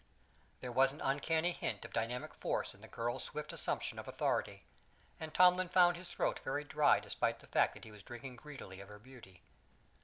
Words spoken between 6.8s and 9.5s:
despite the fact that he was drinking greedily of her beauty.